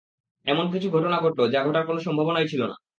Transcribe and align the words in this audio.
এমন 0.47 0.65
কিছু 0.73 0.87
ঘটনা 0.91 1.17
ঘটলো 1.21 1.43
যা 1.53 1.59
ঘটার 1.63 1.83
কোনো 1.85 1.99
সম্ভবনাই 1.99 2.49
ছিলো 2.51 2.65
না। 2.67 2.75